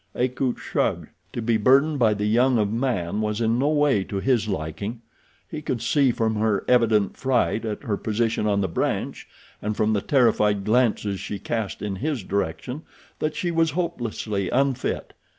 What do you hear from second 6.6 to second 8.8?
evident fright at her position on the